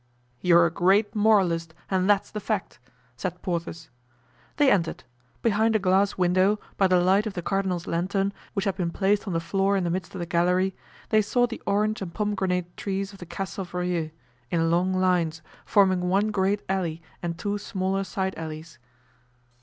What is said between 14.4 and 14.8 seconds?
in